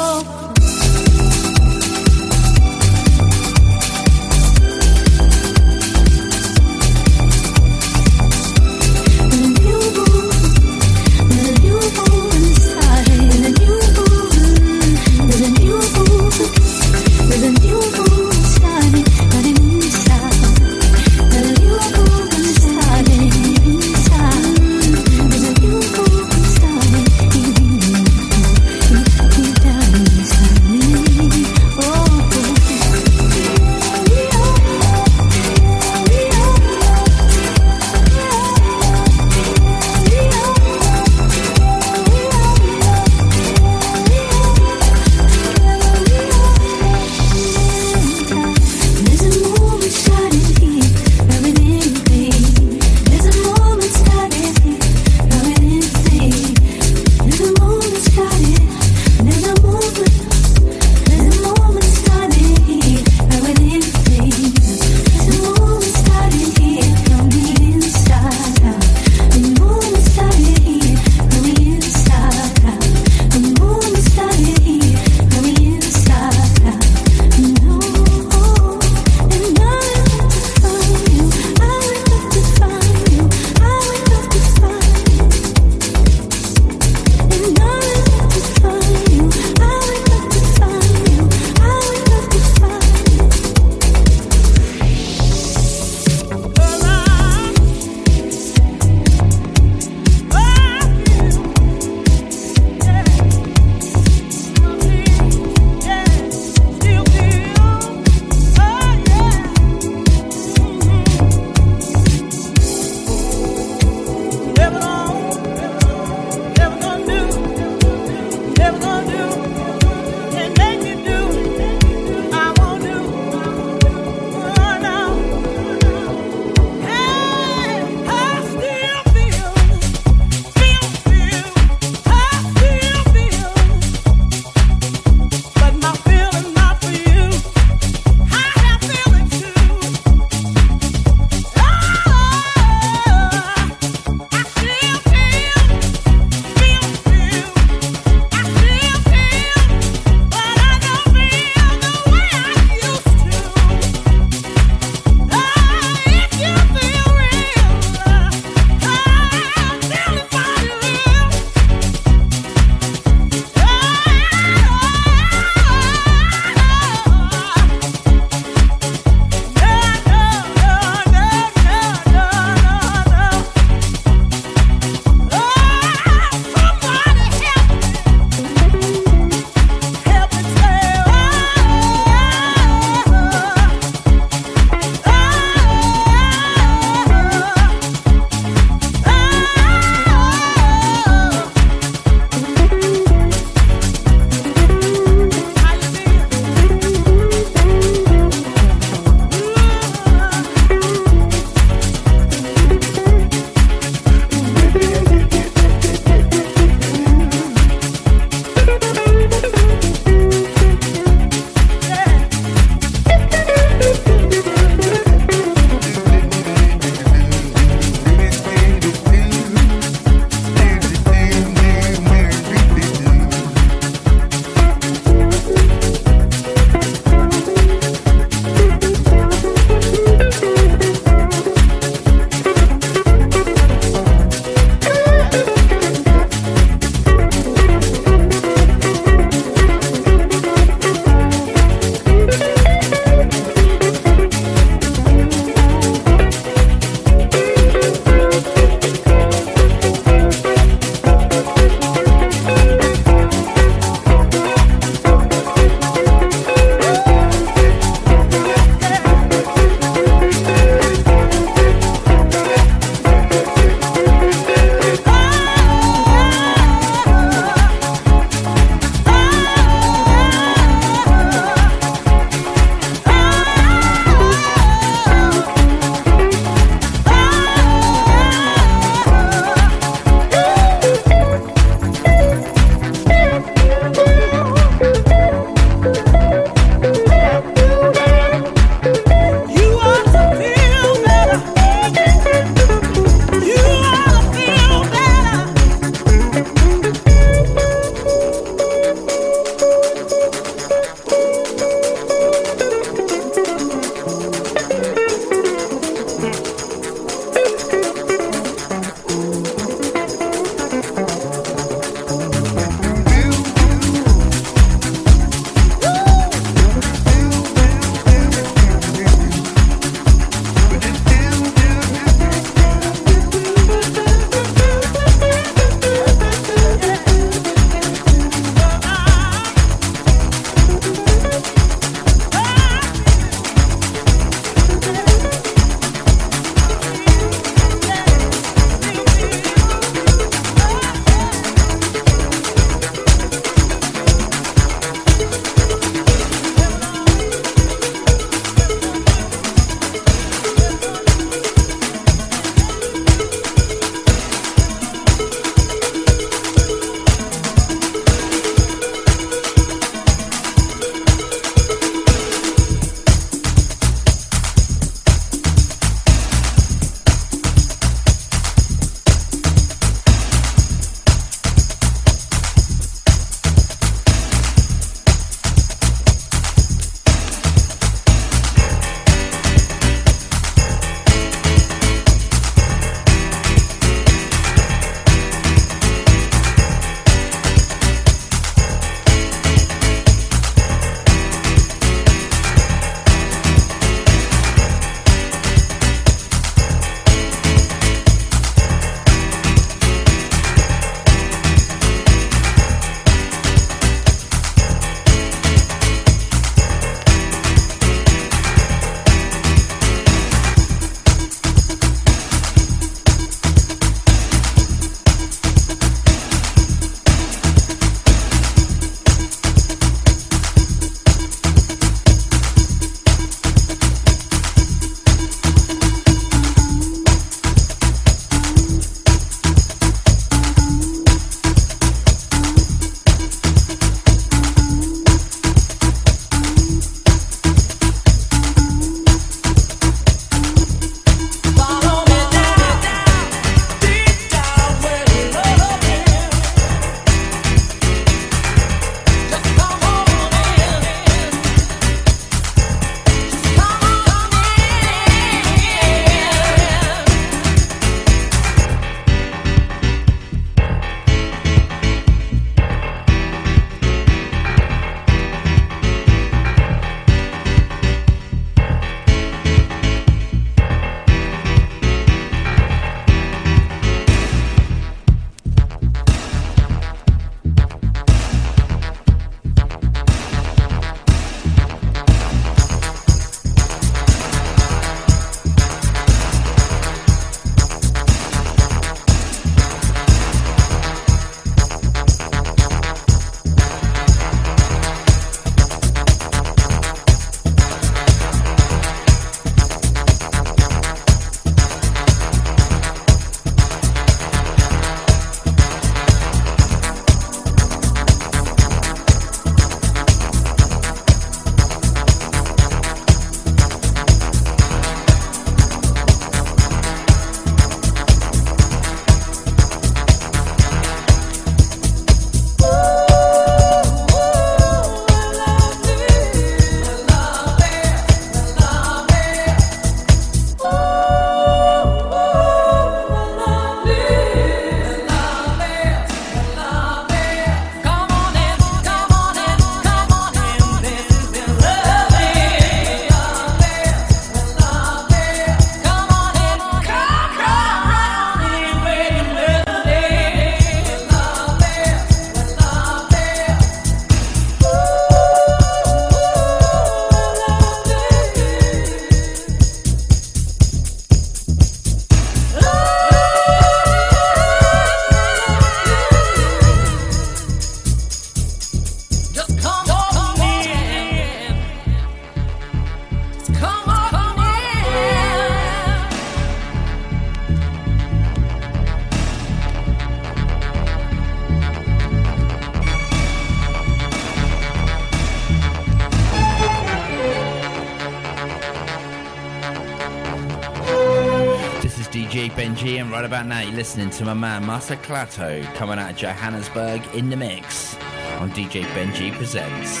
right 593.10 593.24
about 593.24 593.46
now 593.46 593.60
you're 593.60 593.74
listening 593.74 594.08
to 594.08 594.24
my 594.24 594.34
man 594.34 594.64
Master 594.64 594.94
Klato 594.94 595.64
coming 595.74 595.98
out 595.98 596.10
of 596.12 596.16
Johannesburg 596.16 597.02
in 597.12 597.28
the 597.28 597.36
mix 597.36 597.96
on 598.38 598.50
DJ 598.52 598.84
Benji 598.94 599.32
Presents. 599.32 600.00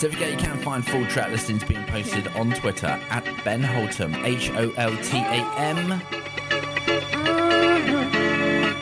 Don't 0.00 0.10
forget 0.10 0.30
you 0.30 0.38
can 0.38 0.56
find 0.58 0.86
full 0.86 1.04
track 1.06 1.30
listings 1.30 1.62
being 1.64 1.84
posted 1.86 2.26
on 2.28 2.52
Twitter 2.52 2.98
at 3.10 3.24
Ben 3.44 3.62
Holtam, 3.62 4.24
H 4.24 4.50
O 4.52 4.72
L 4.78 4.96
T 5.02 5.18
A 5.18 5.44
M, 5.58 5.92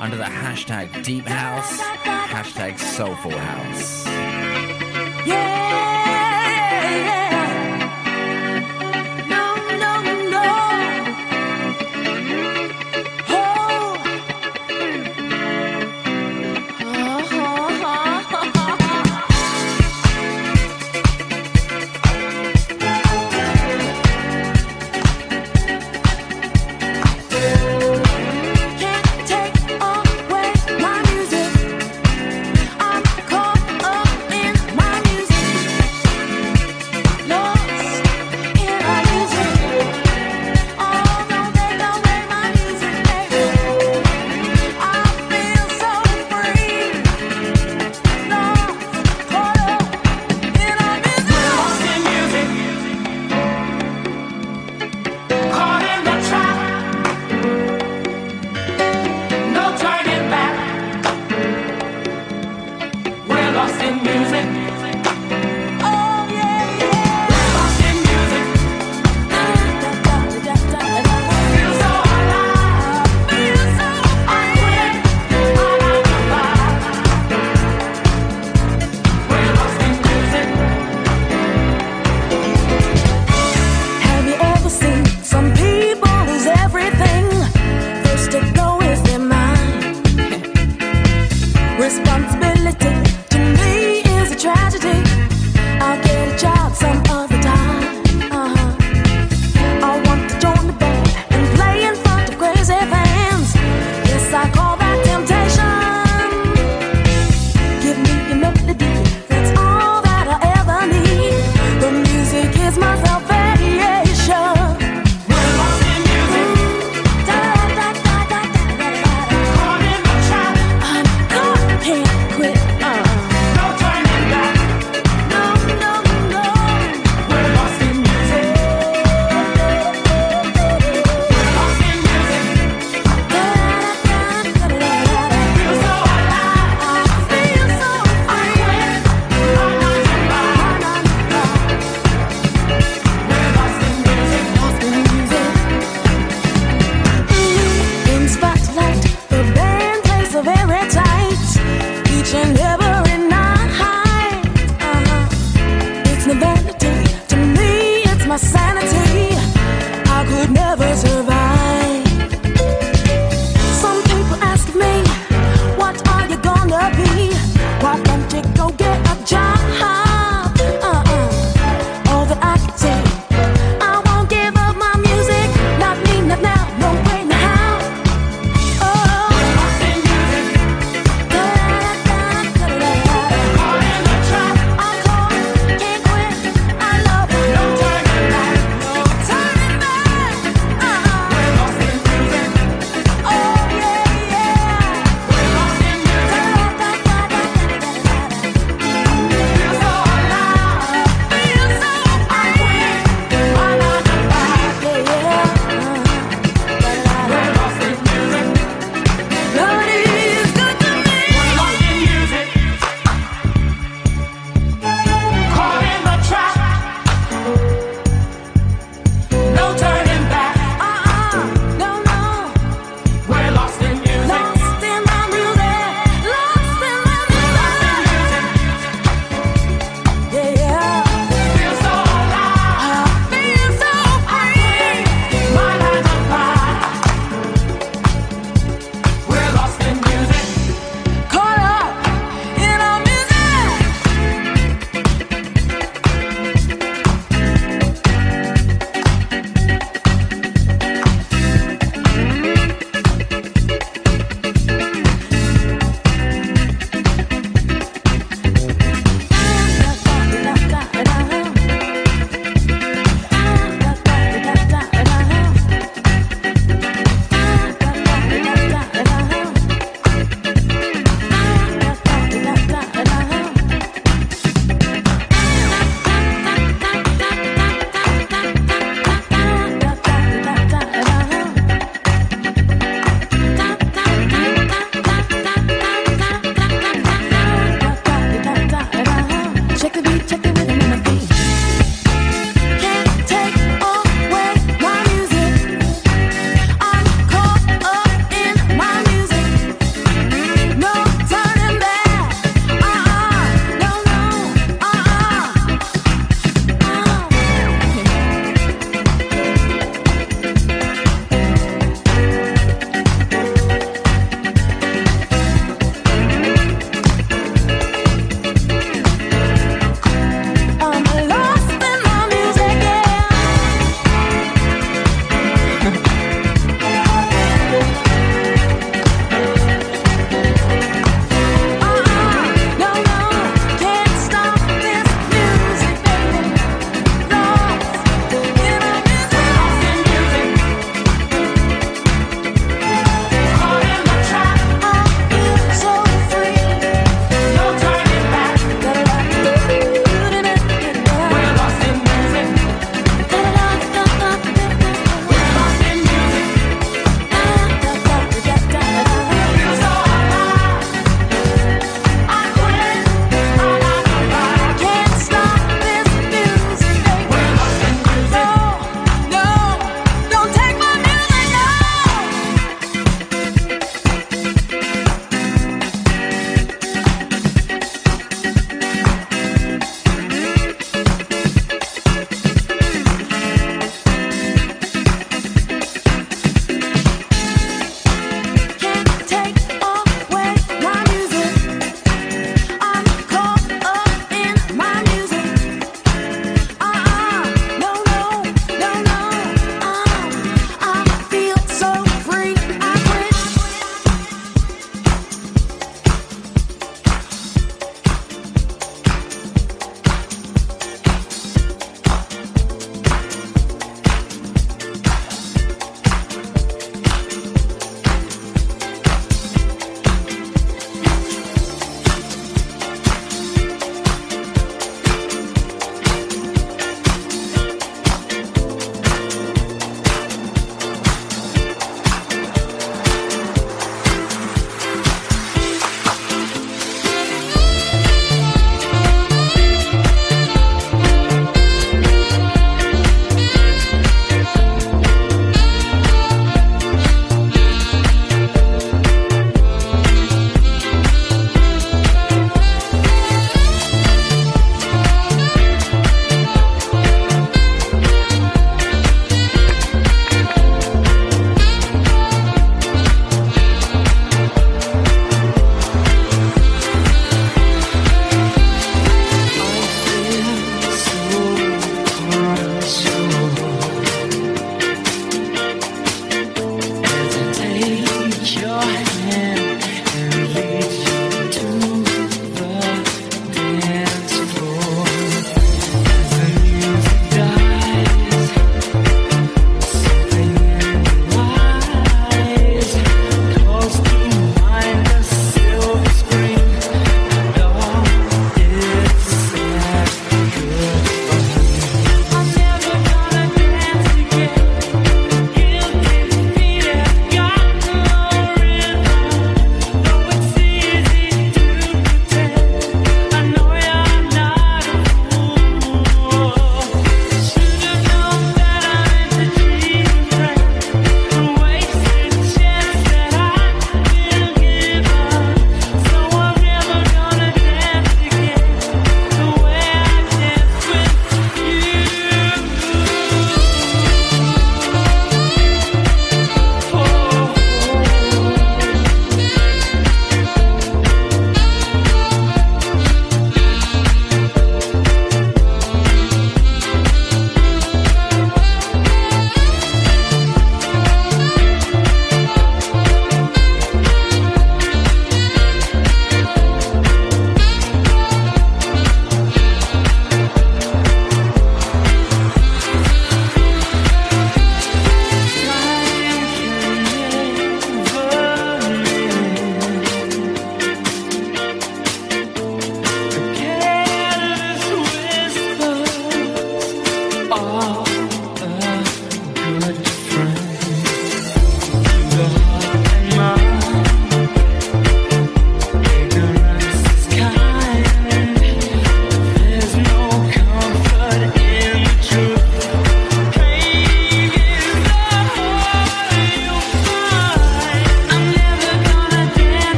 under 0.00 0.16
the 0.16 0.24
hashtag 0.24 1.02
Deep 1.02 1.26
House, 1.26 1.80
hashtag 1.80 2.78
Soulful 2.78 3.32
House. 3.32 4.06
No, 5.26 5.57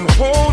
I'm 0.00 0.08
holding 0.16 0.49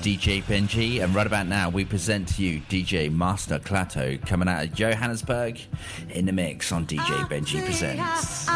DJ 0.00 0.42
Benji, 0.42 1.02
and 1.04 1.14
right 1.14 1.26
about 1.26 1.46
now 1.46 1.68
we 1.68 1.84
present 1.84 2.26
to 2.28 2.42
you 2.42 2.60
DJ 2.70 3.12
Master 3.14 3.58
Klato 3.58 4.20
coming 4.26 4.48
out 4.48 4.64
of 4.64 4.72
Johannesburg 4.72 5.60
in 6.08 6.24
the 6.24 6.32
mix 6.32 6.72
on 6.72 6.86
DJ 6.86 7.28
Benji 7.28 7.62
Presents. 7.62 8.49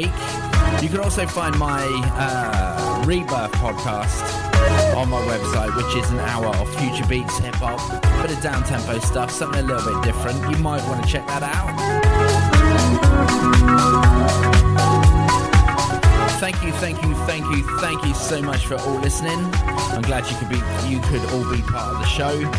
Week. 0.00 0.82
You 0.82 0.88
can 0.88 1.00
also 1.00 1.26
find 1.26 1.58
my 1.58 1.82
uh, 2.16 3.04
Rebirth 3.04 3.52
podcast 3.52 4.24
on 4.96 5.10
my 5.10 5.20
website, 5.22 5.74
which 5.76 5.94
is 6.02 6.10
an 6.10 6.20
hour 6.20 6.46
of 6.56 6.74
future 6.76 7.06
beats, 7.06 7.38
hip 7.38 7.54
hop, 7.56 7.80
bit 8.22 8.34
of 8.34 8.42
down 8.42 8.62
tempo 8.64 8.98
stuff, 9.00 9.30
something 9.30 9.60
a 9.60 9.62
little 9.62 9.92
bit 9.92 10.02
different. 10.02 10.38
You 10.50 10.56
might 10.62 10.82
want 10.88 11.02
to 11.02 11.08
check 11.08 11.26
that 11.26 11.42
out. 11.42 11.76
Thank 16.40 16.62
you, 16.62 16.72
thank 16.72 17.02
you, 17.02 17.14
thank 17.26 17.44
you, 17.54 17.78
thank 17.80 18.02
you 18.04 18.14
so 18.14 18.40
much 18.40 18.66
for 18.66 18.76
all 18.76 18.98
listening. 19.00 19.38
I'm 19.92 20.02
glad 20.02 20.30
you 20.30 20.36
could 20.36 20.48
be, 20.48 20.62
you 20.88 21.00
could 21.00 21.22
all 21.32 21.50
be 21.52 21.60
part 21.62 21.94
of 21.94 21.98
the 21.98 22.06
show, 22.06 22.50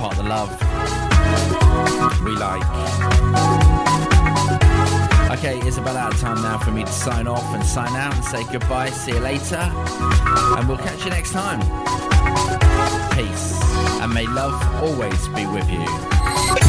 part 0.00 0.18
of 0.18 0.24
the 0.24 0.28
love 0.28 0.50
we 2.24 2.32
like. 2.36 4.17
Okay, 5.38 5.58
it's 5.60 5.76
about 5.76 5.94
out 5.94 6.14
of 6.14 6.20
time 6.20 6.42
now 6.42 6.58
for 6.58 6.72
me 6.72 6.82
to 6.82 6.90
sign 6.90 7.28
off 7.28 7.44
and 7.54 7.64
sign 7.64 7.94
out 7.94 8.12
and 8.12 8.24
say 8.24 8.42
goodbye. 8.50 8.90
See 8.90 9.12
you 9.12 9.20
later, 9.20 9.54
and 9.54 10.68
we'll 10.68 10.78
catch 10.78 11.04
you 11.04 11.10
next 11.10 11.30
time. 11.30 11.60
Peace, 13.12 13.62
and 14.00 14.12
may 14.12 14.26
love 14.26 14.60
always 14.82 15.28
be 15.28 15.46
with 15.46 15.70
you. 15.70 15.84